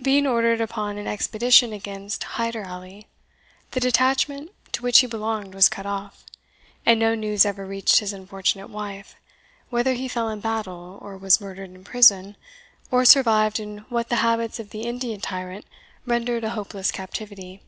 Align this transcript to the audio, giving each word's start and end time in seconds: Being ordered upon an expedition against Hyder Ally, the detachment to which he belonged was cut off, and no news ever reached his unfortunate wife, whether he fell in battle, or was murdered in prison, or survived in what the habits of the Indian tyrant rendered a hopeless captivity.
Being 0.00 0.28
ordered 0.28 0.60
upon 0.60 0.96
an 0.96 1.08
expedition 1.08 1.72
against 1.72 2.22
Hyder 2.22 2.62
Ally, 2.62 3.00
the 3.72 3.80
detachment 3.80 4.52
to 4.74 4.80
which 4.80 5.00
he 5.00 5.08
belonged 5.08 5.54
was 5.56 5.68
cut 5.68 5.84
off, 5.84 6.22
and 6.86 7.00
no 7.00 7.16
news 7.16 7.44
ever 7.44 7.66
reached 7.66 7.98
his 7.98 8.12
unfortunate 8.12 8.68
wife, 8.68 9.16
whether 9.68 9.94
he 9.94 10.06
fell 10.06 10.28
in 10.28 10.38
battle, 10.38 11.00
or 11.02 11.18
was 11.18 11.40
murdered 11.40 11.70
in 11.70 11.82
prison, 11.82 12.36
or 12.92 13.04
survived 13.04 13.58
in 13.58 13.78
what 13.88 14.08
the 14.08 14.22
habits 14.22 14.60
of 14.60 14.70
the 14.70 14.82
Indian 14.82 15.20
tyrant 15.20 15.64
rendered 16.06 16.44
a 16.44 16.50
hopeless 16.50 16.92
captivity. 16.92 17.60